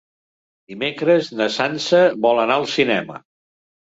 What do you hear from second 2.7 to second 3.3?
cinema.